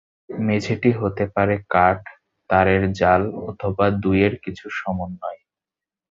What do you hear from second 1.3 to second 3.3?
পারে কাঠ, তারের জাল